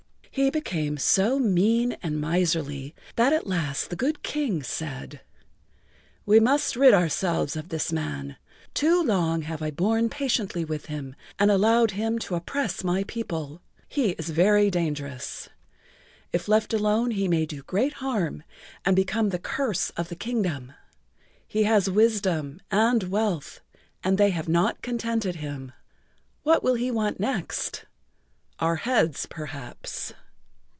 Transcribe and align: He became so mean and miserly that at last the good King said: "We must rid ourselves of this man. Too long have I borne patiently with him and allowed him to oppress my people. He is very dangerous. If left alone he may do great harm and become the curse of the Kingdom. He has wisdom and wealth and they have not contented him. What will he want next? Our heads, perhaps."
He 0.33 0.49
became 0.49 0.95
so 0.95 1.39
mean 1.39 1.97
and 2.01 2.21
miserly 2.21 2.95
that 3.17 3.33
at 3.33 3.47
last 3.47 3.89
the 3.89 3.97
good 3.97 4.23
King 4.23 4.63
said: 4.63 5.19
"We 6.25 6.39
must 6.39 6.77
rid 6.77 6.93
ourselves 6.93 7.57
of 7.57 7.67
this 7.67 7.91
man. 7.91 8.37
Too 8.73 9.03
long 9.03 9.41
have 9.41 9.61
I 9.61 9.71
borne 9.71 10.09
patiently 10.09 10.63
with 10.63 10.85
him 10.85 11.17
and 11.37 11.51
allowed 11.51 11.91
him 11.91 12.17
to 12.19 12.35
oppress 12.35 12.81
my 12.81 13.03
people. 13.09 13.61
He 13.89 14.11
is 14.11 14.29
very 14.29 14.69
dangerous. 14.71 15.49
If 16.31 16.47
left 16.47 16.73
alone 16.73 17.11
he 17.11 17.27
may 17.27 17.45
do 17.45 17.61
great 17.63 17.95
harm 17.95 18.43
and 18.85 18.95
become 18.95 19.31
the 19.31 19.37
curse 19.37 19.89
of 19.97 20.07
the 20.07 20.15
Kingdom. 20.15 20.71
He 21.45 21.63
has 21.63 21.89
wisdom 21.89 22.61
and 22.71 23.03
wealth 23.03 23.59
and 24.01 24.17
they 24.17 24.29
have 24.29 24.47
not 24.47 24.81
contented 24.81 25.35
him. 25.35 25.73
What 26.43 26.63
will 26.63 26.75
he 26.75 26.89
want 26.89 27.19
next? 27.19 27.83
Our 28.59 28.75
heads, 28.77 29.25
perhaps." 29.25 30.13